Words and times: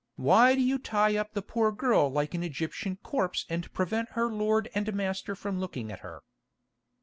Why 0.15 0.55
do 0.55 0.61
you 0.61 0.79
tie 0.79 1.15
up 1.15 1.33
the 1.35 1.43
poor 1.43 1.71
girl 1.71 2.09
like 2.11 2.33
an 2.33 2.41
Egyptian 2.41 2.95
corpse 3.03 3.45
and 3.49 3.71
prevent 3.71 4.09
her 4.13 4.31
lord 4.33 4.67
and 4.73 4.91
master 4.95 5.35
from 5.35 5.59
looking 5.59 5.91
at 5.91 5.99
her?" 5.99 6.23